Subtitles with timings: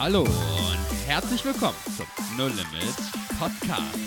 [0.00, 2.06] Hallo und herzlich willkommen zum
[2.38, 2.96] No Limit
[3.38, 3.98] Podcast.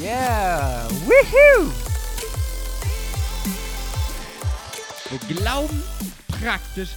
[0.00, 0.88] Yeah!
[1.06, 1.70] Woohoo!
[5.10, 5.80] Wo Glauben
[6.40, 6.96] praktisch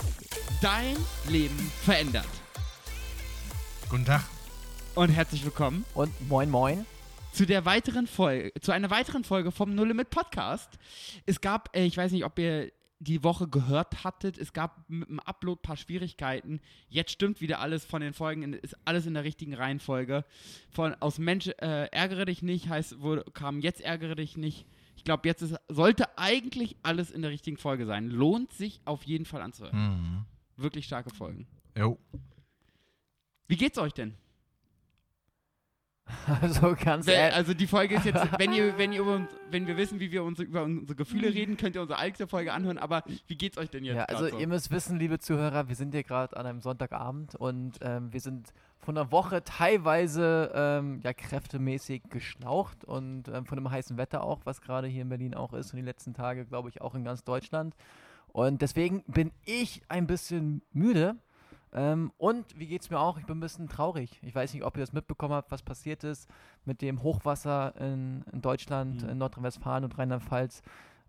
[0.59, 0.97] dein
[1.29, 2.25] Leben verändert.
[3.91, 4.23] Guten Tag.
[4.95, 6.87] Und herzlich willkommen Und moin moin.
[7.31, 10.79] zu der weiteren Folge, zu einer weiteren Folge vom No Limit Podcast.
[11.27, 12.71] Es gab, äh, ich weiß nicht, ob ihr
[13.03, 16.61] die Woche gehört hattet, es gab mit dem Upload ein paar Schwierigkeiten.
[16.89, 20.25] Jetzt stimmt wieder alles von den Folgen, ist alles in der richtigen Reihenfolge.
[20.69, 24.65] Von aus Mensch äh, ärgere dich nicht heißt, wo kam jetzt ärgere dich nicht.
[24.95, 28.07] Ich glaube, jetzt ist, sollte eigentlich alles in der richtigen Folge sein.
[28.09, 29.77] Lohnt sich auf jeden Fall anzuhören.
[29.77, 30.25] Mhm.
[30.55, 31.47] Wirklich starke Folgen.
[31.77, 31.97] Jo.
[33.47, 34.15] Wie geht's euch denn?
[36.41, 37.35] Also ganz Wer- ehrlich.
[37.35, 40.23] Also die Folge ist jetzt, wenn ihr, wenn ihr uns, wenn wir wissen, wie wir
[40.23, 42.77] uns über unsere Gefühle reden, könnt ihr unsere alte Folge anhören.
[42.77, 43.95] Aber wie geht's euch denn jetzt?
[43.95, 44.37] Ja, also so?
[44.37, 48.19] ihr müsst wissen, liebe Zuhörer, wir sind hier gerade an einem Sonntagabend und ähm, wir
[48.19, 54.23] sind von der Woche teilweise ähm, ja kräftemäßig geschlaucht und ähm, von dem heißen Wetter
[54.23, 56.95] auch, was gerade hier in Berlin auch ist und die letzten Tage, glaube ich, auch
[56.95, 57.75] in ganz Deutschland.
[58.27, 61.15] Und deswegen bin ich ein bisschen müde.
[61.73, 63.17] Ähm, und wie geht's mir auch?
[63.17, 64.19] Ich bin ein bisschen traurig.
[64.21, 66.29] Ich weiß nicht, ob ihr das mitbekommen habt, was passiert ist
[66.65, 69.09] mit dem Hochwasser in, in Deutschland, Mhm.
[69.09, 70.61] in Nordrhein-Westfalen und Rheinland-Pfalz,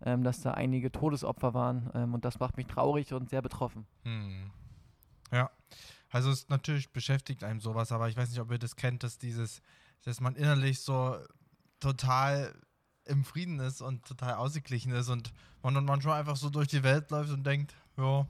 [0.03, 1.91] ähm, dass da einige Todesopfer waren.
[1.93, 3.85] Ähm, und das macht mich traurig und sehr betroffen.
[4.03, 4.51] Hm.
[5.31, 5.51] Ja.
[6.09, 9.17] Also es natürlich beschäftigt einem sowas, aber ich weiß nicht, ob ihr das kennt, dass
[9.17, 9.61] dieses,
[10.03, 11.17] dass man innerlich so
[11.79, 12.53] total
[13.05, 16.83] im Frieden ist und total ausgeglichen ist und man dann manchmal einfach so durch die
[16.83, 18.25] Welt läuft und denkt, ja,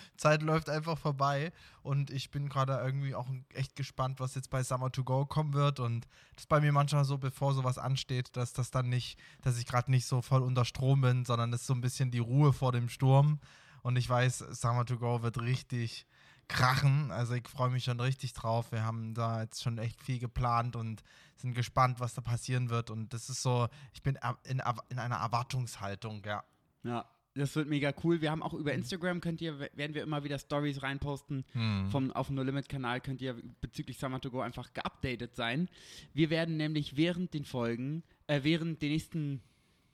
[0.16, 1.52] Zeit läuft einfach vorbei.
[1.82, 5.52] Und ich bin gerade irgendwie auch echt gespannt, was jetzt bei Summer to Go kommen
[5.52, 5.80] wird.
[5.80, 9.58] Und das ist bei mir manchmal so, bevor sowas ansteht, dass das dann nicht, dass
[9.58, 12.18] ich gerade nicht so voll unter Strom bin, sondern das ist so ein bisschen die
[12.18, 13.40] Ruhe vor dem Sturm.
[13.82, 16.06] Und ich weiß, Summer to Go wird richtig
[16.48, 20.18] krachen, also ich freue mich schon richtig drauf, wir haben da jetzt schon echt viel
[20.18, 21.02] geplant und
[21.36, 22.90] sind gespannt, was da passieren wird.
[22.90, 26.44] Und das ist so, ich bin in, in einer Erwartungshaltung, ja.
[26.82, 27.04] ja,
[27.36, 28.20] das wird mega cool.
[28.20, 31.44] Wir haben auch über Instagram könnt ihr, werden wir immer wieder Stories reinposten.
[31.52, 31.88] Hm.
[31.90, 35.68] Vom, auf dem No Limit Kanal könnt ihr bezüglich Summer to Go einfach geupdatet sein.
[36.14, 39.42] Wir werden nämlich während den Folgen, äh, während den nächsten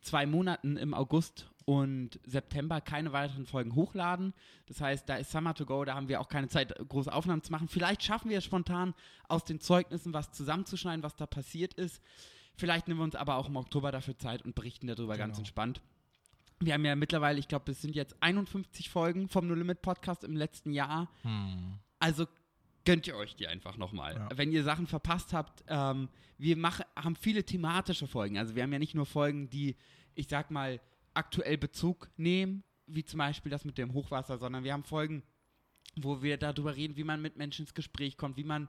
[0.01, 4.35] zwei Monaten im August und September keine weiteren Folgen hochladen.
[4.67, 7.43] Das heißt, da ist Summer to Go, da haben wir auch keine Zeit, große Aufnahmen
[7.43, 7.69] zu machen.
[7.69, 8.95] Vielleicht schaffen wir es spontan,
[9.29, 12.03] aus den Zeugnissen was zusammenzuschneiden, was da passiert ist.
[12.57, 15.41] Vielleicht nehmen wir uns aber auch im Oktober dafür Zeit und berichten darüber ganz Genau.
[15.43, 15.81] entspannt.
[16.65, 20.25] Wir haben ja mittlerweile, ich glaube, es sind jetzt 51 Folgen vom No Limit Podcast
[20.25, 21.11] im letzten Jahr.
[21.23, 21.79] Hm.
[21.99, 22.27] Also
[22.85, 24.15] gönnt ihr euch die einfach nochmal.
[24.15, 24.29] Ja.
[24.35, 26.09] Wenn ihr Sachen verpasst habt, ähm,
[26.39, 28.39] wir machen, haben viele thematische Folgen.
[28.39, 29.77] Also wir haben ja nicht nur Folgen, die,
[30.15, 30.81] ich sag mal,
[31.15, 35.23] aktuell Bezug nehmen, wie zum Beispiel das mit dem Hochwasser, sondern wir haben Folgen,
[35.97, 38.69] wo wir darüber reden, wie man mit Menschen ins Gespräch kommt, wie man,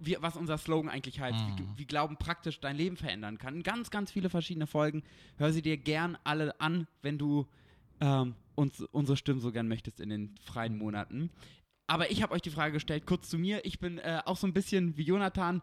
[0.00, 1.68] wie, was unser Slogan eigentlich heißt, wie, Mhm.
[1.76, 3.62] wie Glauben praktisch dein Leben verändern kann.
[3.62, 5.02] Ganz, ganz viele verschiedene Folgen.
[5.36, 7.46] Hör sie dir gern alle an, wenn du
[8.00, 11.30] ähm, uns, unsere Stimmen so gern möchtest in den freien Monaten.
[11.86, 13.64] Aber ich habe euch die Frage gestellt, kurz zu mir.
[13.64, 15.62] Ich bin äh, auch so ein bisschen wie Jonathan,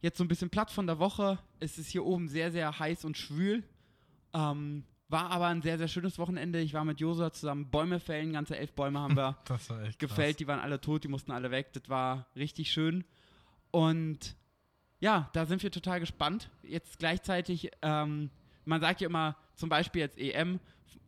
[0.00, 1.38] jetzt so ein bisschen platt von der Woche.
[1.60, 3.62] Es ist hier oben sehr, sehr heiß und schwül.
[4.34, 6.60] Ähm, war aber ein sehr, sehr schönes Wochenende.
[6.60, 8.32] Ich war mit Josua zusammen Bäume fällen.
[8.32, 9.36] Ganze elf Bäume haben wir
[9.98, 10.40] gefällt.
[10.40, 11.72] Die waren alle tot, die mussten alle weg.
[11.74, 13.04] Das war richtig schön.
[13.72, 14.36] Und
[15.00, 16.48] ja, da sind wir total gespannt.
[16.62, 18.30] Jetzt gleichzeitig, ähm,
[18.64, 20.60] man sagt ja immer zum Beispiel jetzt EM,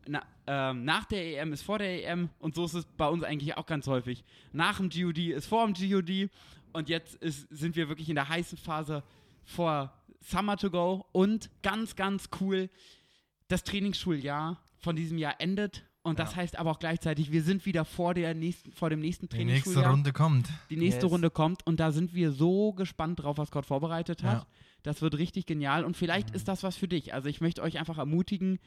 [0.07, 3.23] na, ähm, nach der EM ist vor der EM und so ist es bei uns
[3.23, 4.25] eigentlich auch ganz häufig.
[4.53, 6.31] Nach dem GOD ist vor dem GOD
[6.73, 9.05] und jetzt ist, sind wir wirklich in der heißen Phase
[9.45, 12.71] vor Summer to Go und ganz, ganz cool,
[13.49, 16.37] das Trainingsschuljahr von diesem Jahr endet und das Ja.
[16.37, 19.85] heißt aber auch gleichzeitig, wir sind wieder vor, der nächsten, vor dem nächsten Die nächste.
[19.89, 20.49] Runde kommt.
[20.71, 21.13] Die nächste Yes.
[21.13, 24.43] Runde kommt und da sind wir so gespannt drauf, was Gott vorbereitet hat.
[24.43, 24.47] Ja.
[24.85, 26.37] Das wird richtig genial und vielleicht Mhm.
[26.37, 27.13] ist das was für dich.
[27.15, 28.61] Also ich möchte euch einfach ermutigen,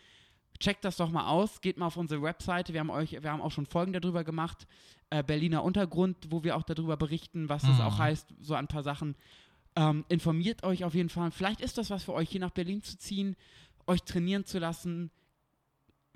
[0.59, 2.74] checkt das doch mal aus, geht mal auf unsere Webseite.
[2.74, 4.66] Wir haben euch, wir haben auch schon Folgen darüber gemacht,
[5.12, 7.81] äh, Berliner Untergrund, wo wir auch darüber berichten, was es Mhm.
[7.81, 9.16] auch heißt, so ein paar Sachen.
[9.75, 11.30] Ähm, informiert euch auf jeden Fall.
[11.30, 13.36] Vielleicht ist das was für euch, hier nach Berlin zu ziehen,
[13.86, 15.12] euch trainieren zu lassen,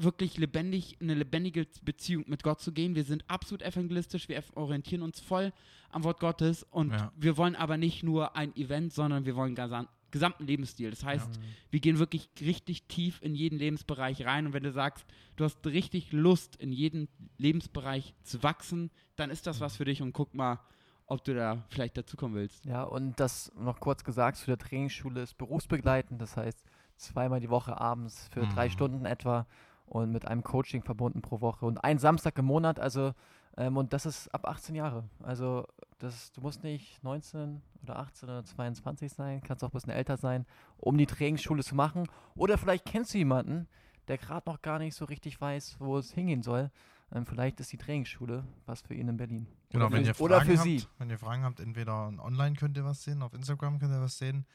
[0.03, 2.95] wirklich lebendig, eine lebendige Beziehung mit Gott zu gehen.
[2.95, 5.53] Wir sind absolut evangelistisch, wir orientieren uns voll
[5.89, 7.11] am Wort Gottes und Ja.
[7.15, 10.89] wir wollen aber nicht nur ein Event, sondern wir wollen gesam gesamten Lebensstil.
[10.89, 11.43] Das heißt, Mhm.
[11.69, 15.05] wir gehen wirklich richtig tief in jeden Lebensbereich rein und wenn du sagst,
[15.37, 17.07] du hast richtig Lust, in jeden
[17.37, 20.59] Lebensbereich zu wachsen, dann ist das was für dich und guck mal,
[21.05, 22.65] ob du da vielleicht dazukommen willst.
[22.65, 26.21] Ja, und das noch kurz gesagt zu der Trainingsschule ist berufsbegleitend.
[26.21, 26.61] Das heißt,
[26.97, 28.71] zweimal die Woche abends für drei Mhm.
[28.71, 29.47] Stunden etwa
[29.91, 32.79] und mit einem Coaching verbunden pro Woche und ein Samstag im Monat.
[32.79, 33.13] Also,
[33.57, 35.03] ähm, und das ist ab 18 Jahre.
[35.21, 35.67] Also
[35.99, 40.15] Das, du musst nicht 19 oder 18 oder 22 sein, kannst auch ein bisschen älter
[40.15, 40.45] sein,
[40.77, 42.07] um die Trainingsschule zu machen.
[42.35, 43.67] Oder vielleicht kennst du jemanden,
[44.07, 46.71] der gerade noch gar nicht so richtig weiß, wo es hingehen soll.
[47.11, 49.45] Ähm, vielleicht ist die Trainingsschule was für ihn in Berlin.
[49.71, 50.83] Genau, oder wenn ihr Fragen oder für habt, sie.
[50.99, 54.17] wenn ihr Fragen habt, entweder online könnt ihr was sehen, auf Instagram könnt ihr was
[54.17, 54.45] sehen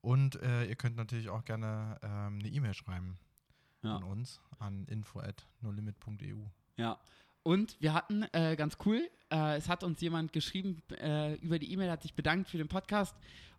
[0.00, 3.18] und äh, ihr könnt natürlich auch gerne ähm, eine E-Mail schreiben
[3.86, 3.96] Ja.
[3.96, 6.36] an uns an info@nolimit.eu.
[6.76, 6.98] Ja.
[7.42, 11.72] Und wir hatten, äh, ganz cool, äh, es hat uns jemand geschrieben äh, über die
[11.72, 13.14] E-Mail, hat sich bedankt für den Podcast.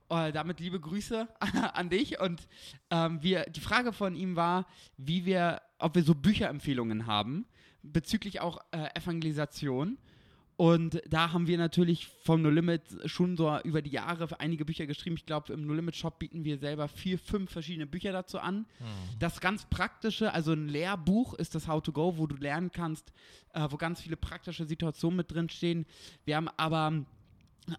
[0.10, 1.28] Äh, damit liebe Grüße
[1.74, 2.20] an dich.
[2.20, 2.48] Und
[2.90, 4.66] ähm, wir, die Frage von ihm war,
[4.98, 7.46] wie wir, ob wir so Bücherempfehlungen haben,
[7.82, 9.98] bezüglich auch äh, Evangelisation.
[10.58, 14.88] Und da haben wir natürlich vom No Limit schon so über die Jahre einige Bücher
[14.88, 15.16] geschrieben.
[15.16, 18.66] Ich glaube, im No Limit Shop bieten wir selber vier, fünf verschiedene Bücher dazu an.
[19.20, 23.14] Das ganz praktische, also ein Lehrbuch ist das How to Go, wo du lernen kannst,
[23.54, 25.86] äh, wo ganz viele praktische Situationen mit drin stehen.
[26.26, 27.06] Wir haben aber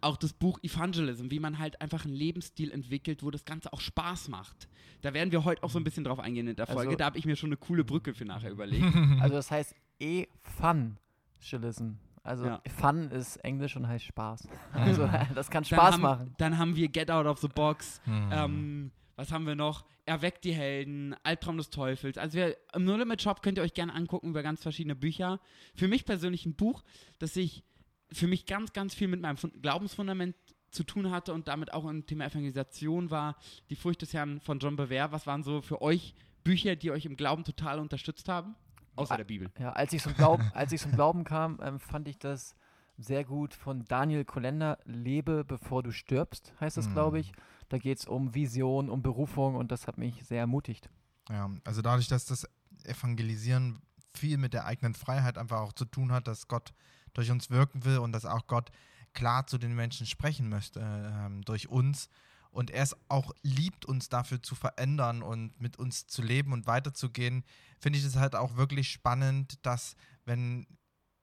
[0.01, 3.81] auch das Buch Evangelism, wie man halt einfach einen Lebensstil entwickelt, wo das Ganze auch
[3.81, 4.69] Spaß macht.
[5.01, 6.91] Da werden wir heute auch so ein bisschen drauf eingehen in der Folge.
[6.91, 8.85] Also- da habe ich mir schon eine coole Brücke für nachher überlegt.
[9.21, 11.97] Also das heißt E-Fun-Chilism.
[12.29, 12.61] Also Ja.
[12.79, 14.47] Fun ist Englisch und heißt Spaß.
[14.73, 16.35] Also das kann Dann Spaß haben, machen.
[16.39, 18.01] Dann haben wir Get Out of the Box.
[18.07, 18.31] Mhm.
[18.33, 19.85] Ähm, was haben wir noch?
[20.07, 22.17] Erweckt die Helden, Albtraum des Teufels.
[22.19, 25.41] Also wir, im No Limit Shop könnt ihr euch gerne angucken über ganz verschiedene Bücher.
[25.75, 26.83] Für mich persönlich ein Buch,
[27.19, 27.65] das sich
[28.13, 30.35] für mich ganz, ganz viel mit meinem Fun- Glaubensfundament
[30.71, 33.37] zu tun hatte und damit auch im Thema Evangelisation war.
[33.71, 35.13] Die Furcht des Herrn von John Bevere.
[35.13, 36.15] Was waren so für euch
[36.45, 38.55] Bücher, die euch im Glauben total unterstützt haben?
[38.99, 39.51] Außer der Bibel.
[39.59, 42.55] Ja, als ich zum Glauben, als ich zum Glauben kam, ähm, fand ich das
[42.97, 44.79] sehr gut von Daniel Kolender.
[44.85, 47.21] Lebe bevor du stirbst, heißt das, glaube Mhm.
[47.21, 47.33] ich.
[47.69, 50.89] Da geht es um Vision, um Berufung und das hat mich sehr ermutigt.
[51.29, 52.49] Ja, also dadurch, dass das
[52.85, 53.83] Evangelisieren
[54.15, 56.73] viel mit der eigenen Freiheit einfach auch zu tun hat, dass Gott
[57.15, 58.71] durch uns wirken will und dass auch Gott
[59.13, 62.09] klar zu den Menschen sprechen möchte ähm, durch uns
[62.51, 66.67] und er es auch liebt, uns dafür zu verändern und mit uns zu leben und
[66.67, 67.45] weiterzugehen,
[67.79, 70.67] finde ich es halt auch wirklich spannend, dass wenn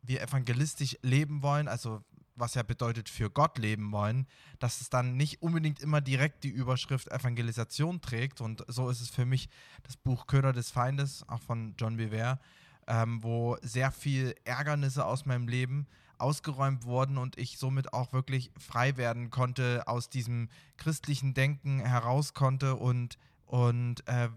[0.01, 2.04] wir evangelistisch leben wollen, also
[2.36, 4.27] was ja bedeutet für Gott leben wollen,
[4.60, 8.42] dass es dann nicht unbedingt immer direkt die Überschrift Evangelisation trägt.
[8.42, 9.50] Und so ist es für mich
[9.83, 12.39] das Buch Köder des Feindes, auch von John Bevere,
[12.88, 15.88] ähm, wo sehr viel Ärgernisse aus meinem Leben
[16.19, 22.33] ausgeräumt wurden und ich somit auch wirklich frei werden konnte, aus diesem christlichen Denken heraus
[22.33, 24.29] konnte und, und äh,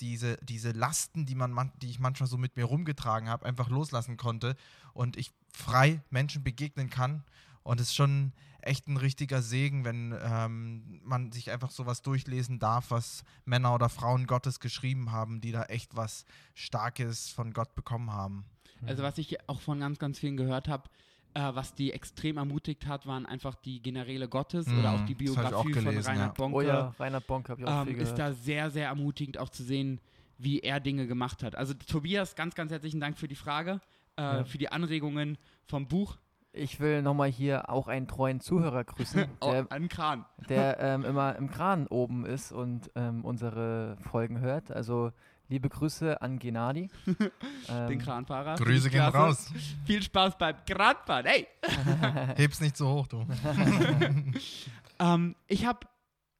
[0.00, 4.16] diese, diese Lasten, die, man, die ich manchmal so mit mir rumgetragen habe, einfach loslassen
[4.16, 4.56] konnte
[4.92, 7.24] und ich frei Menschen begegnen kann.
[7.62, 12.58] Und es ist schon echt ein richtiger Segen, wenn ähm, man sich einfach sowas durchlesen
[12.58, 17.74] darf, was Männer oder Frauen Gottes geschrieben haben, die da echt was Starkes von Gott
[17.74, 18.44] bekommen haben.
[18.86, 20.88] Also was ich auch von ganz, ganz vielen gehört habe,
[21.34, 25.20] äh, was die extrem ermutigt hat, waren einfach die Generäle Gottes oder auch die Mhm,
[25.20, 26.44] ich auch Biografie von gelesen, Reinhard ja.
[26.44, 26.56] Bonke.
[26.56, 28.18] Oh ja, Reinhard Bonk habe ich auch viel ähm, ist gehört.
[28.18, 30.00] da sehr, sehr ermutigend auch zu sehen,
[30.38, 31.54] wie er Dinge gemacht hat.
[31.56, 33.80] Also Tobias, ganz, ganz herzlichen Dank für die Frage,
[34.16, 34.44] äh, Ja.
[34.44, 35.36] für die Anregungen
[35.66, 36.16] vom Buch.
[36.52, 40.24] Ich will nochmal hier auch einen treuen Zuhörer grüßen, Oh, der, an Kran.
[40.48, 44.72] der ähm, immer im Kran oben ist und ähm, unsere Folgen hört.
[44.72, 45.12] Also
[45.48, 46.88] liebe Grüße an Genadi.
[47.06, 47.30] Den
[47.68, 48.54] Ähm, Kranfahrer.
[48.56, 49.52] Grüße gehen raus.
[49.86, 51.26] Viel Spaß beim Kranfahren.
[51.26, 51.46] Hey!
[52.36, 53.26] Heb's nicht so hoch, du.
[55.00, 55.86] Ähm, ich habe,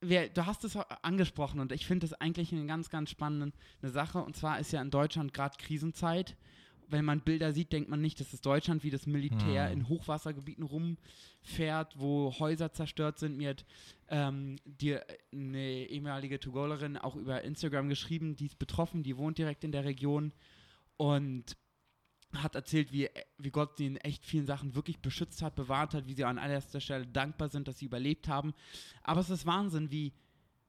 [0.00, 4.18] du hast es angesprochen und ich finde es eigentlich eine ganz, ganz spannende Sache.
[4.18, 6.36] Und zwar ist ja in Deutschland gerade Krisenzeit.
[6.90, 9.72] Wenn man Bilder sieht, denkt man nicht, dass es Deutschland wie das Militär Hm.
[9.72, 13.36] in Hochwassergebieten rumfährt, wo Häuser zerstört sind.
[13.36, 13.64] Mir hat
[14.08, 14.98] ähm, die,
[15.32, 19.84] eine ehemalige Togolerin auch über Instagram geschrieben, die ist betroffen, die wohnt direkt in der
[19.84, 20.32] Region
[20.96, 21.56] und
[22.34, 26.06] hat erzählt, wie, wie Gott sie in echt vielen Sachen wirklich beschützt hat, bewahrt hat,
[26.06, 28.52] wie sie an allererster Stelle dankbar sind, dass sie überlebt haben.
[29.02, 30.12] Aber es ist Wahnsinn, wie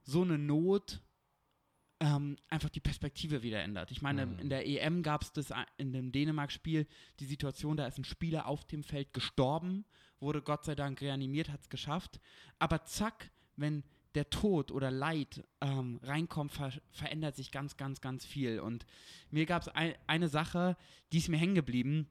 [0.02, 1.00] so eine Not
[2.00, 3.90] ähm, einfach die Perspektive wieder ändert.
[3.90, 4.38] Ich meine, Mhm.
[4.38, 6.86] in der EM gab es das in dem Dänemark-Spiel
[7.20, 9.84] die Situation, da ist ein Spieler auf dem Feld gestorben,
[10.18, 12.20] wurde Gott sei Dank reanimiert, hat es geschafft.
[12.58, 18.24] Aber zack, wenn der Tod oder Leid ähm, reinkommt, ver verändert sich ganz, ganz, ganz
[18.24, 18.60] viel.
[18.60, 18.84] Und
[19.30, 20.76] mir gab es ein, eine Sache,
[21.12, 22.08] die ist mir hängen geblieben.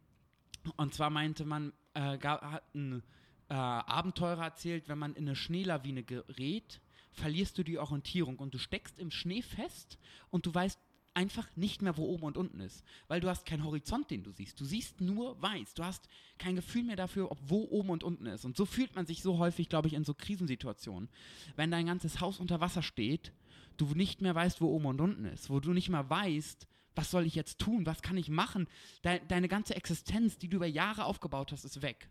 [0.78, 3.02] Und zwar meinte man, äh, ga- hat ein
[3.50, 6.80] äh, Abenteurer erzählt, wenn man in eine Schneelawine gerät,
[7.20, 9.98] verlierst du die Orientierung und du steckst im Schnee fest
[10.32, 10.80] und du weißt
[11.14, 14.32] einfach nicht mehr, wo oben und unten ist, weil du hast keinen Horizont, den du
[14.32, 14.60] siehst.
[14.60, 15.74] Du siehst nur weiß.
[15.74, 16.08] Du hast
[16.38, 18.46] kein Gefühl mehr dafür, ob wo oben und unten ist.
[18.46, 21.10] Und so fühlt man sich so häufig, glaube ich, in so Krisensituationen,
[21.56, 23.34] wenn dein ganzes Haus unter Wasser steht,
[23.78, 27.12] du nicht mehr weißt, wo oben und unten ist, wo du nicht mehr weißt, was
[27.12, 28.68] soll ich jetzt tun, was kann ich machen.
[29.02, 32.10] Dei- deine ganze Existenz, die du über Jahre aufgebaut hast, ist weg.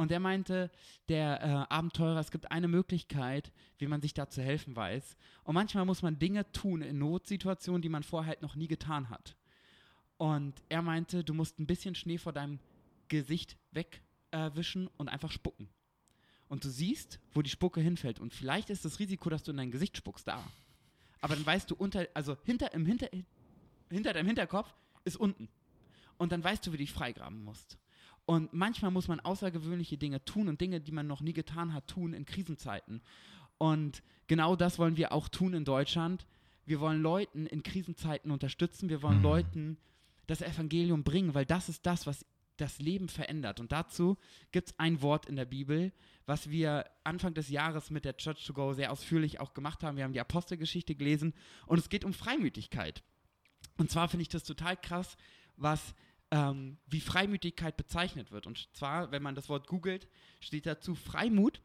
[0.00, 0.70] Und er meinte,
[1.10, 5.14] der äh, Abenteurer, es gibt eine Möglichkeit, wie man sich da zu helfen weiß.
[5.44, 9.10] Und manchmal muss man Dinge tun in Notsituationen, die man vorher halt noch nie getan
[9.10, 9.36] hat.
[10.16, 12.60] Und er meinte, du musst ein bisschen Schnee vor deinem
[13.08, 15.68] Gesicht wegwischen äh, und einfach spucken.
[16.48, 18.20] Und du siehst, wo die Spucke hinfällt.
[18.20, 20.42] Und vielleicht ist das Risiko, dass du in dein Gesicht spuckst, da.
[21.20, 23.10] Aber dann weißt du unter, also hinter, im hinter,
[23.90, 25.50] hinter deinem Hinterkopf ist unten.
[26.16, 27.76] Und dann weißt du, wie du dich freigraben musst.
[28.26, 31.88] Und manchmal muss man außergewöhnliche Dinge tun und Dinge, die man noch nie getan hat,
[31.88, 33.02] tun in Krisenzeiten.
[33.58, 36.26] Und genau das wollen wir auch tun in Deutschland.
[36.64, 38.88] Wir wollen Leuten in Krisenzeiten unterstützen.
[38.88, 39.24] Wir wollen mhm.
[39.24, 39.78] Leuten
[40.26, 42.24] das Evangelium bringen, weil das ist das, was
[42.56, 43.58] das Leben verändert.
[43.58, 44.16] Und dazu
[44.52, 45.92] gibt es ein Wort in der Bibel,
[46.26, 49.96] was wir Anfang des Jahres mit der Church to Go sehr ausführlich auch gemacht haben.
[49.96, 51.34] Wir haben die Apostelgeschichte gelesen
[51.66, 53.02] und es geht um Freimütigkeit.
[53.78, 55.16] Und zwar finde ich das total krass,
[55.56, 55.94] was
[56.30, 58.46] ähm, wie Freimütigkeit bezeichnet wird.
[58.46, 60.08] Und zwar, wenn man das Wort googelt,
[60.40, 61.60] steht dazu, Freimut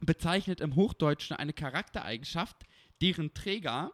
[0.00, 2.64] bezeichnet im Hochdeutschen eine Charaktereigenschaft,
[3.00, 3.92] deren Träger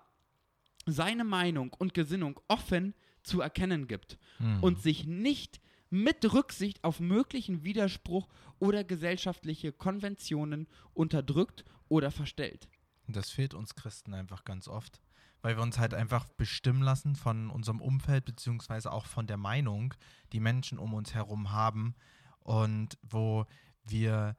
[0.86, 4.62] seine Meinung und Gesinnung offen zu erkennen gibt mhm.
[4.62, 8.28] und sich nicht mit Rücksicht auf möglichen Widerspruch
[8.58, 12.68] oder gesellschaftliche Konventionen unterdrückt oder verstellt.
[13.06, 15.00] Das fehlt uns Christen einfach ganz oft
[15.42, 19.95] weil wir uns halt einfach bestimmen lassen von unserem Umfeld beziehungsweise auch von der Meinung,
[20.33, 21.95] die Menschen um uns herum haben
[22.40, 23.47] und wo
[23.85, 24.37] wir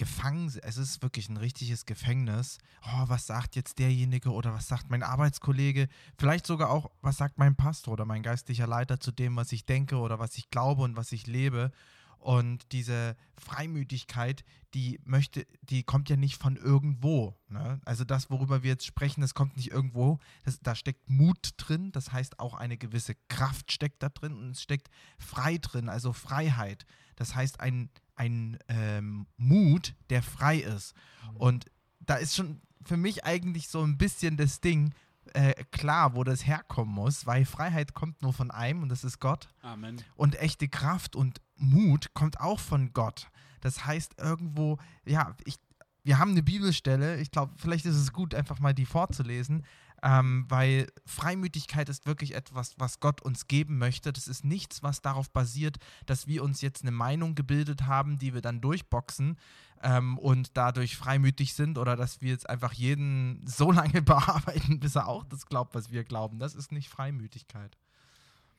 [0.00, 0.64] gefangen sind.
[0.64, 2.56] Es ist wirklich ein richtiges Gefängnis.
[2.86, 5.88] Oh, was sagt jetzt derjenige oder was sagt mein Arbeitskollege?
[6.16, 9.66] Vielleicht sogar auch, was sagt mein Pastor oder mein geistlicher Leiter zu dem, was ich
[9.66, 11.70] denke oder was ich glaube und was ich lebe.
[12.20, 17.34] Und diese Freimütigkeit, die möchte, die kommt ja nicht von irgendwo.
[17.48, 17.80] Ne?
[17.86, 20.18] Also das, worüber wir jetzt sprechen, das kommt nicht irgendwo.
[20.44, 24.50] Das, da steckt Mut drin, das heißt auch eine gewisse Kraft steckt da drin und
[24.50, 26.84] es steckt frei drin, also Freiheit.
[27.16, 30.94] Das heißt ein, ein ähm, Mut, der frei ist.
[31.32, 31.36] Mhm.
[31.36, 31.64] Und
[32.00, 34.92] da ist schon für mich eigentlich so ein bisschen das Ding,
[35.34, 39.20] äh, klar, wo das herkommen muss, weil Freiheit kommt nur von einem und das ist
[39.20, 39.48] Gott.
[39.62, 40.02] Amen.
[40.16, 43.28] Und echte Kraft und Mut kommt auch von Gott.
[43.60, 45.56] Das heißt irgendwo, ja, ich,
[46.02, 49.64] wir haben eine Bibelstelle, ich glaube, vielleicht ist es gut, einfach mal die vorzulesen,
[50.02, 54.12] ähm, weil Freimütigkeit ist wirklich etwas, was Gott uns geben möchte.
[54.12, 58.34] Das ist nichts, was darauf basiert, dass wir uns jetzt eine Meinung gebildet haben, die
[58.34, 59.38] wir dann durchboxen
[59.82, 64.96] ähm, und dadurch freimütig sind oder dass wir jetzt einfach jeden so lange bearbeiten, bis
[64.96, 66.38] er auch das glaubt, was wir glauben.
[66.38, 67.76] Das ist nicht Freimütigkeit.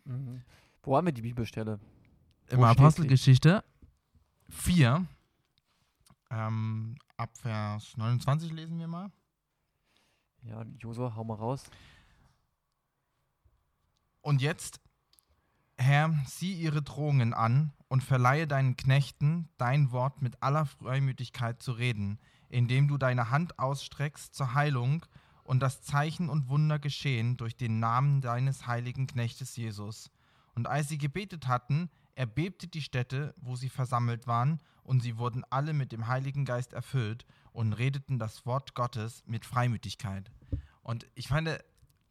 [0.06, 0.42] Mhm.
[0.84, 1.80] Wo haben wir die Bibelstelle?
[2.50, 3.64] Im Apostelgeschichte
[4.50, 5.06] 4,
[6.32, 9.12] ähm, ab Vers 29 lesen wir mal.
[10.44, 11.64] Ja, Josua, hau mal raus.
[14.22, 14.80] Und jetzt,
[15.78, 21.74] Herr, sieh ihre Drohungen an und verleihe deinen Knechten dein Wort mit aller Freimütigkeit zu
[21.74, 22.20] reden,
[22.50, 25.06] indem du deine Hand ausstreckst zur Heilung
[25.44, 30.12] und das Zeichen und Wunder geschehen durch den Namen deines heiligen Knechtes Jesus.
[30.56, 35.44] Und als sie gebetet hatten, erbebte die Stätte, wo sie versammelt waren, und sie wurden
[35.50, 40.32] alle mit dem Heiligen Geist erfüllt und redeten das Wort Gottes mit Freimütigkeit.
[40.84, 41.60] Und ich meine,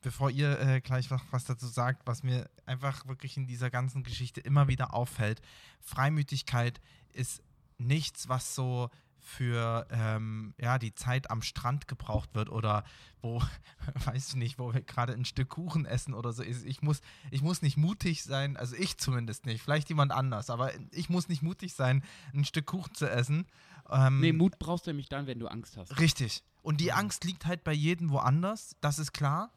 [0.02, 4.02] bevor ihr äh, gleich noch was dazu sagt, was mir einfach wirklich in dieser ganzen
[4.02, 5.40] Geschichte immer wieder auffällt,
[5.80, 6.80] Freimütigkeit
[7.12, 7.42] ist
[7.78, 12.84] nichts, was so für ähm, ja, die Zeit am Strand gebraucht wird oder
[13.20, 13.42] wo,
[14.06, 16.42] weiß ich nicht, wo wir gerade ein Stück Kuchen essen oder so.
[16.42, 20.72] Ich muss, ich muss nicht mutig sein, also ich zumindest nicht, vielleicht jemand anders, aber
[20.90, 22.02] ich muss nicht mutig sein,
[22.34, 23.46] ein Stück Kuchen zu essen.
[23.90, 25.98] Ähm, nee, Mut brauchst du nämlich dann, wenn du Angst hast.
[25.98, 26.42] Richtig.
[26.62, 26.98] Und die mhm.
[26.98, 29.52] Angst liegt halt bei jedem woanders, das ist klar.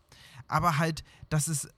[0.48, 1.70] Aber halt, dass es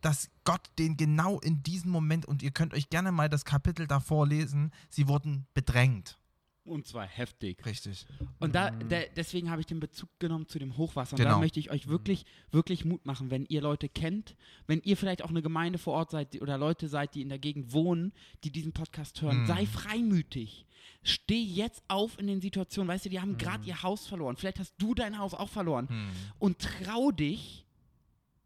[0.00, 3.86] dass Gott den genau in diesem Moment, und ihr könnt euch gerne mal das Kapitel
[3.86, 6.18] davor lesen, sie wurden bedrängt.
[6.66, 7.64] Und zwar heftig.
[7.64, 8.06] Richtig.
[8.40, 8.88] Und da, mhm.
[8.88, 11.12] da deswegen habe ich den Bezug genommen zu dem Hochwasser.
[11.12, 11.34] Und genau.
[11.34, 15.22] da möchte ich euch wirklich, wirklich Mut machen, wenn ihr Leute kennt, wenn ihr vielleicht
[15.22, 18.12] auch eine Gemeinde vor Ort seid oder Leute seid, die in der Gegend wohnen,
[18.44, 19.42] die diesen Podcast hören.
[19.42, 19.46] Mhm.
[19.46, 20.66] Sei freimütig.
[21.02, 22.88] Steh jetzt auf in den Situationen.
[22.88, 23.38] Weißt du, die haben mhm.
[23.38, 24.36] gerade ihr Haus verloren.
[24.36, 25.86] Vielleicht hast du dein Haus auch verloren.
[25.88, 26.10] Mhm.
[26.38, 27.64] Und trau dich,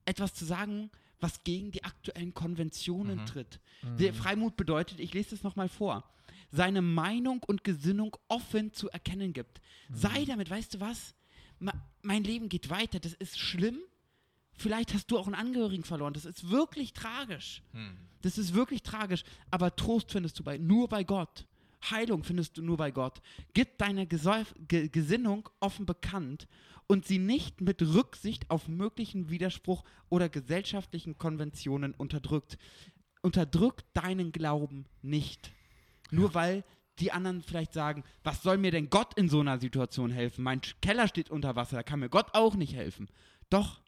[0.05, 3.27] etwas zu sagen, was gegen die aktuellen Konventionen mhm.
[3.27, 3.61] tritt.
[3.99, 6.05] Der Freimut bedeutet, ich lese es nochmal vor
[6.51, 9.61] seine Meinung und Gesinnung offen zu erkennen gibt.
[9.89, 9.95] Mhm.
[9.95, 11.15] Sei damit, weißt du was?
[11.59, 13.79] Ma mein Leben geht weiter, das ist schlimm.
[14.55, 16.15] Vielleicht hast du auch einen Angehörigen verloren.
[16.15, 17.63] Das ist wirklich tragisch.
[17.73, 17.97] Mhm.
[18.23, 19.23] Das ist wirklich tragisch.
[19.51, 21.47] Aber Trost findest du bei, nur bei Gott.
[21.91, 23.21] Heilung findest du nur bei Gott.
[23.55, 26.47] Gib deine Gesäuf Ge Gesinnung offen bekannt
[26.87, 32.59] und sie nicht mit Rücksicht auf möglichen Widerspruch oder gesellschaftlichen Konventionen unterdrückt.
[33.23, 35.53] Unterdrück deinen Glauben nicht.
[36.11, 36.35] Nur ja.
[36.35, 36.65] weil
[36.99, 40.43] die anderen vielleicht sagen, was soll mir denn Gott in so einer Situation helfen?
[40.43, 43.09] Mein Keller steht unter Wasser, da kann mir Gott auch nicht helfen.
[43.49, 43.81] Doch,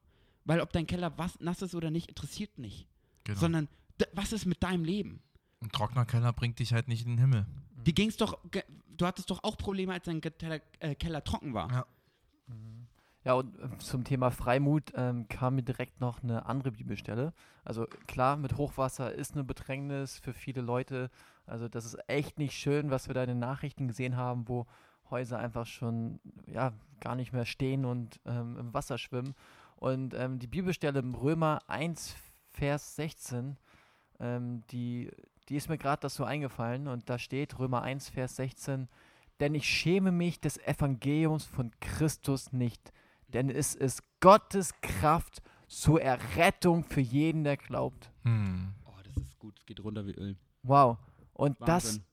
[0.44, 2.86] weil ob dein Keller was, nass ist oder nicht, interessiert nicht.
[3.24, 3.38] Genau.
[3.38, 3.68] Sondern
[4.14, 5.22] was ist mit deinem Leben?
[5.60, 7.46] Ein trockener Keller bringt dich halt nicht in den Himmel.
[7.84, 11.70] Wie ging's doch, du hattest doch auch Probleme, als dein Keller, äh, Keller trocken war.
[11.70, 11.86] Ja.
[13.24, 17.32] Ja, und äh, zum Thema Freimut ähm, kam mir direkt noch eine andere Bibelstelle.
[17.64, 21.10] Also klar, mit Hochwasser ist eine Bedrängnis für viele Leute.
[21.46, 24.66] Also das ist echt nicht schön, was wir da in den Nachrichten gesehen haben, wo
[25.10, 29.34] Häuser einfach schon ja gar nicht mehr stehen und ähm, im Wasser schwimmen.
[29.76, 32.14] Und ähm, die Bibelstelle im Römer 1,
[32.50, 33.56] Vers 16,
[34.20, 35.10] ähm, die,
[35.48, 36.86] die ist mir gerade das so eingefallen.
[36.86, 38.88] Und da steht Römer 1, Vers 16,
[39.40, 42.92] denn ich schäme mich des Evangeliums von Christus nicht,
[43.26, 48.12] denn es ist Gottes Kraft zur Errettung für jeden, der glaubt.
[48.22, 48.74] Hm.
[48.84, 50.36] Oh, das ist gut, es geht runter wie Öl.
[50.62, 50.98] Wow.
[51.42, 52.04] Und das Wahnsinn.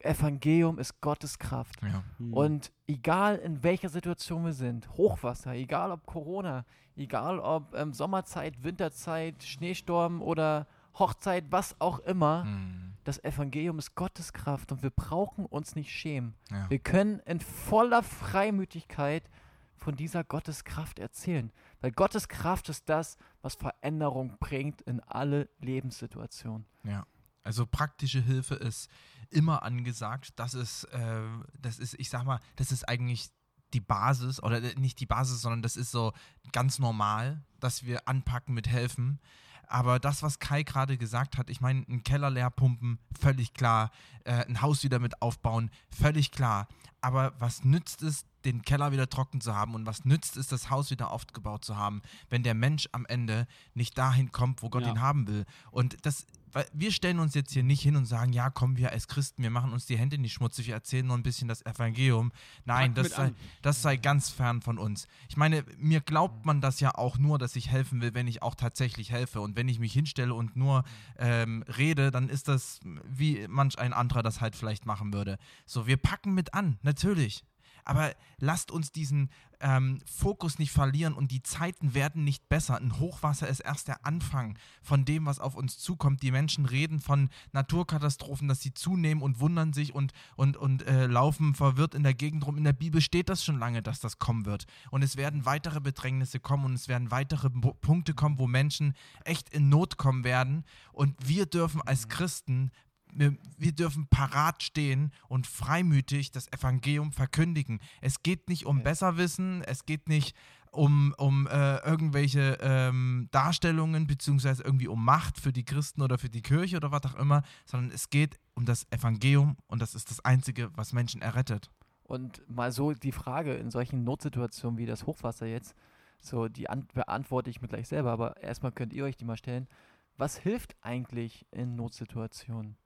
[0.00, 1.80] Evangelium ist Gottes Kraft.
[1.82, 2.02] Ja.
[2.18, 2.32] Hm.
[2.32, 6.64] Und egal in welcher Situation wir sind, Hochwasser, egal ob Corona,
[6.96, 10.66] egal ob ähm, Sommerzeit, Winterzeit, Schneesturm oder
[10.98, 12.94] Hochzeit, was auch immer, Hm.
[13.04, 16.34] das Evangelium ist Gottes Kraft und wir brauchen uns nicht schämen.
[16.50, 16.68] ja.
[16.68, 19.28] Wir können in voller Freimütigkeit
[19.76, 21.50] von dieser Gottes Kraft erzählen.
[21.80, 26.66] Weil Gottes Kraft ist das, was Veränderung bringt in alle Lebenssituationen.
[26.84, 27.04] Ja.
[27.44, 28.88] Also praktische Hilfe ist
[29.30, 30.32] immer angesagt.
[30.36, 31.22] Das ist, äh,
[31.58, 33.30] das ist, ich sag mal, das ist eigentlich
[33.72, 36.12] die Basis oder äh, nicht die Basis, sondern das ist so
[36.52, 39.20] ganz normal, dass wir anpacken mit helfen.
[39.66, 43.90] Aber das, was Kai gerade gesagt hat, ich meine, einen Keller leer pumpen, völlig klar.
[44.24, 46.68] Äh, ein Haus wieder mit aufbauen, völlig klar.
[47.00, 50.68] Aber was nützt es, den Keller wieder trocken zu haben und was nützt es, das
[50.68, 54.82] Haus wieder aufgebaut zu haben, wenn der Mensch am Ende nicht dahin kommt, wo Gott
[54.84, 54.90] Ja.
[54.92, 55.46] ihn haben will?
[55.70, 58.92] Und das, weil wir stellen uns jetzt hier nicht hin und sagen, ja, kommen wir
[58.92, 61.64] als Christen, wir machen uns die Hände nicht schmutzig, wir erzählen nur ein bisschen das
[61.64, 62.32] Evangelium.
[62.64, 65.08] Nein, das sei, das sei ganz fern von uns.
[65.28, 68.42] Ich meine, mir glaubt man das ja auch nur, dass ich helfen will, wenn ich
[68.42, 69.40] auch tatsächlich helfe.
[69.40, 70.84] Und wenn ich mich hinstelle und nur
[71.18, 75.38] ähm, rede, dann ist das, wie manch ein anderer das halt vielleicht machen würde.
[75.66, 77.44] So, wir packen mit an, natürlich.
[77.84, 82.76] Aber lasst uns diesen ähm, Fokus nicht verlieren und die Zeiten werden nicht besser.
[82.76, 86.22] Ein Hochwasser ist erst der Anfang von dem, was auf uns zukommt.
[86.22, 91.06] Die Menschen reden von Naturkatastrophen, dass sie zunehmen und wundern sich und, und, und äh,
[91.06, 92.56] laufen verwirrt in der Gegend rum.
[92.56, 94.66] In der Bibel steht das schon lange, dass das kommen wird.
[94.90, 98.94] Und es werden weitere Bedrängnisse kommen und es werden weitere Bo- Punkte kommen, wo Menschen
[99.24, 100.64] echt in Not kommen werden.
[100.92, 102.72] Und wir dürfen als Christen
[103.12, 107.80] wir, wir dürfen parat stehen und freimütig das Evangelium verkündigen.
[108.00, 108.82] Es geht nicht um.
[108.82, 110.34] Besserwissen, es geht nicht
[110.72, 116.30] um, um äh, irgendwelche ähm, Darstellungen beziehungsweise irgendwie um Macht für die Christen oder für
[116.30, 120.10] die Kirche oder was auch immer, sondern es geht um das Evangelium und das ist
[120.10, 121.70] das Einzige, was Menschen errettet.
[122.04, 125.74] Und mal so die Frage in solchen Notsituationen wie das Hochwasser jetzt,
[126.20, 129.36] so die an beantworte ich mir gleich selber, aber erstmal könnt ihr euch die mal
[129.36, 129.68] stellen.
[130.16, 132.76] Was hilft eigentlich in Notsituationen?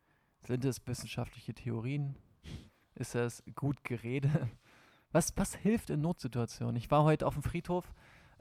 [0.46, 2.14] Sind es wissenschaftliche Theorien?
[2.94, 4.48] Ist das gut Gerede?
[5.12, 6.76] Was, was hilft in Notsituationen?
[6.76, 7.92] Ich war heute auf dem Friedhof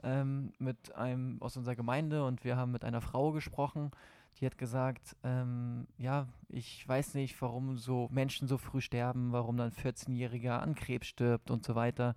[0.02, 3.90] ähm, mit einem aus unserer Gemeinde und wir haben mit einer Frau gesprochen,
[4.38, 9.56] die hat gesagt, ähm, ja, ich weiß nicht, warum so Menschen so früh sterben, warum
[9.56, 12.14] dann 14-Jähriger an Krebs stirbt und so weiter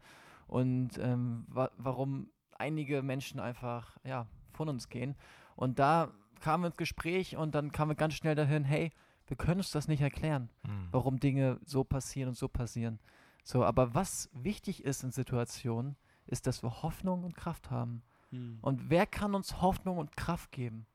[0.48, 5.16] und ähm, wa warum einige Menschen einfach, ja, von uns gehen.
[5.56, 8.92] Und da kamen wir ins Gespräch und dann kamen wir ganz schnell dahin, hey,
[9.30, 10.50] wir können uns das nicht erklären,
[10.92, 13.00] warum Dinge so passieren und so passieren.
[13.44, 18.04] So, aber was wichtig ist in Situationen, ist, dass wir Hoffnung und Kraft haben.
[18.32, 18.60] Hm.
[18.62, 20.86] Und wer kann uns Hoffnung und Kraft geben?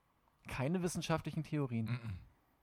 [0.47, 1.85] Keine wissenschaftlichen Theorien.
[1.85, 2.13] Mhm.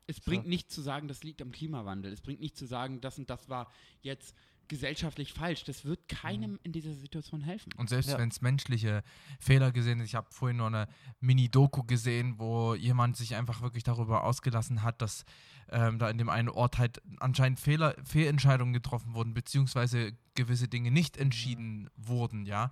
[0.07, 2.13] Es bringt nicht zu sagen, das liegt am Klimawandel.
[2.13, 3.71] Es bringt nicht zu sagen, das und das war
[4.03, 4.37] jetzt
[4.73, 5.65] gesellschaftlich falsch.
[5.65, 7.75] Das wird keinem in dieser Situation helfen.
[7.77, 8.19] Und selbst Ja.
[8.19, 9.03] wenn es menschliche
[9.39, 10.89] Fehler gesehen ist, ich habe vorhin noch eine
[11.21, 15.27] Mini-Doku gesehen, wo jemand sich einfach wirklich darüber ausgelassen hat, dass
[15.69, 20.91] ähm, da in dem einen Ort halt anscheinend Fehler, Fehlentscheidungen getroffen wurden, beziehungsweise gewisse Dinge
[20.91, 22.71] nicht entschieden wurden, ja.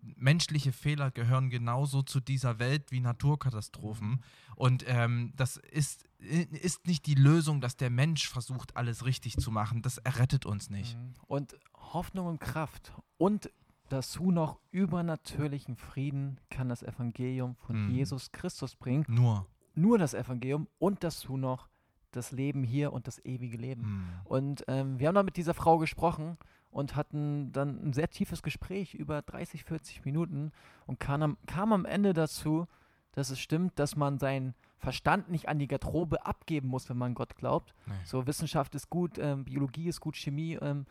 [0.00, 4.22] Menschliche Fehler gehören genauso zu dieser Welt wie Naturkatastrophen.
[4.54, 9.50] Und ähm, das ist, ist nicht die Lösung, dass der Mensch versucht, alles richtig zu
[9.50, 9.82] machen.
[9.82, 10.96] Das errettet uns nicht.
[10.96, 11.14] Mhm.
[11.26, 13.50] Und Hoffnung und Kraft und
[13.88, 17.94] dazu noch übernatürlichen Frieden kann das Evangelium von Mhm.
[17.94, 19.04] Jesus Christus bringen.
[19.08, 19.46] Nur.
[19.74, 21.68] Nur das Evangelium und dazu noch
[22.12, 23.82] das Leben hier und das ewige Leben.
[23.82, 24.08] Hm.
[24.24, 26.38] Und ähm, wir haben dann mit dieser Frau gesprochen
[26.76, 30.52] und hatten dann ein sehr tiefes Gespräch über 30, 40 Minuten
[30.84, 32.66] und kam am, kam am Ende dazu,
[33.12, 37.14] dass es stimmt, dass man seinen Verstand nicht an die Garderobe abgeben muss, wenn man
[37.14, 37.74] Gott glaubt.
[37.86, 37.94] Nee.
[38.04, 40.84] So Wissenschaft ist gut, ähm, Biologie ist gut, Chemie, ähm,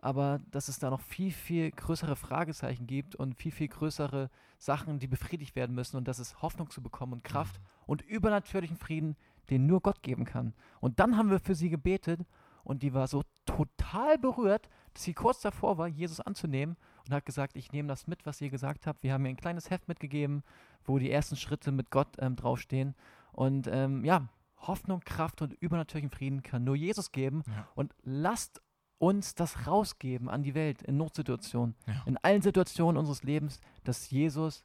[0.00, 5.00] aber dass es da noch viel, viel größere Fragezeichen gibt und viel, viel größere Sachen,
[5.00, 9.16] die befriedigt werden müssen und dass es Hoffnung zu bekommen und Kraft und übernatürlichen Frieden,
[9.50, 10.54] den nur Gott geben kann.
[10.78, 12.20] Und dann haben wir für sie gebetet
[12.62, 13.24] und die war so
[13.56, 18.06] total berührt, dass sie kurz davor war, Jesus anzunehmen und hat gesagt, ich nehme das
[18.06, 19.02] mit, was ihr gesagt habt.
[19.02, 20.42] Wir haben ihr ein kleines Heft mitgegeben,
[20.84, 22.94] wo die ersten Schritte mit Gott ähm, draufstehen.
[23.32, 27.42] Und ähm, ja, Hoffnung, Kraft und übernatürlichen Frieden kann nur Jesus geben.
[27.48, 27.66] Ja.
[27.74, 28.62] Und lasst
[28.98, 32.02] uns das rausgeben an die Welt in Notsituationen, Ja.
[32.06, 34.64] in allen Situationen unseres Lebens, dass Jesus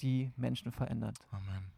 [0.00, 1.18] die Menschen verändert.
[1.30, 1.70] Amen.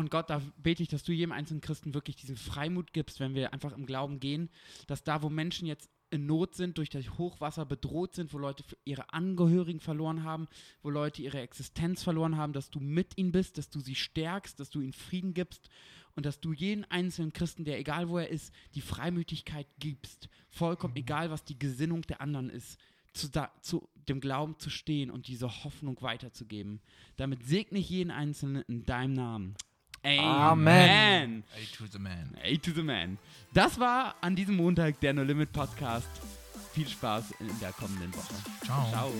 [0.00, 3.34] Und Gott, da bete ich, dass du jedem einzelnen Christen wirklich diesen Freimut gibst, wenn
[3.34, 4.48] wir einfach im Glauben gehen,
[4.86, 8.64] dass da, wo Menschen jetzt in Not sind, durch das Hochwasser bedroht sind, wo Leute
[8.86, 10.48] ihre Angehörigen verloren haben,
[10.82, 14.58] wo Leute ihre Existenz verloren haben, dass du mit ihnen bist, dass du sie stärkst,
[14.58, 15.68] dass du ihnen Frieden gibst
[16.16, 20.30] und dass du jeden einzelnen Christen, der egal wo er ist, die Freimütigkeit gibst.
[20.48, 22.80] Vollkommen egal, was die Gesinnung der anderen ist,
[23.12, 26.80] zu, da, zu dem Glauben zu stehen und diese Hoffnung weiterzugeben.
[27.16, 29.56] Damit segne ich jeden Einzelnen in deinem Namen.
[30.04, 31.44] Amen.
[31.54, 32.36] A to the man.
[32.42, 33.18] A to the man.
[33.52, 36.08] Das war an diesem Montag der No Limit Podcast.
[36.72, 38.34] Viel Spaß in der kommenden Woche.
[38.64, 38.88] Ciao.
[38.90, 39.12] Ciao.